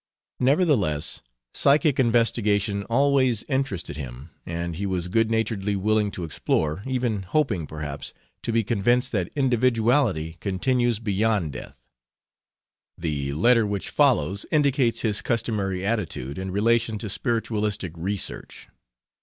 [0.39, 1.21] Nevertheless,
[1.53, 7.67] psychic investigation always interested him, and he was good naturedly willing to explore, even hoping,
[7.67, 8.11] perhaps,
[8.41, 11.85] to be convinced that individuality continues beyond death.
[12.97, 18.69] The letter which follows indicates his customary attitude in relation to spiritualistic research.